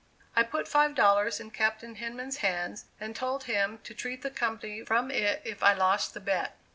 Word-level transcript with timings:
I 0.35 0.41
put 0.41 0.67
five 0.67 0.95
dollars 0.95 1.39
in 1.39 1.51
Captain 1.51 1.93
Hinman's 1.93 2.37
hands, 2.37 2.85
and 2.99 3.15
told 3.15 3.43
him 3.43 3.77
to 3.83 3.93
treat 3.93 4.23
the 4.23 4.31
company 4.31 4.83
from 4.83 5.11
it 5.11 5.43
if 5.45 5.61
I 5.61 5.73
lost 5.75 6.15
the 6.15 6.19
bet. 6.19 6.57